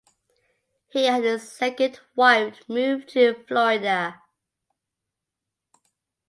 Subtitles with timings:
[0.89, 4.19] He and his second wife moved to Florida.